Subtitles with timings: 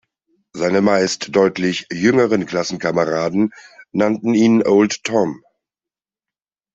[0.53, 3.53] Seine meist deutlich jüngeren Klassenkameraden
[3.91, 5.43] nannten ihn "Old Tom".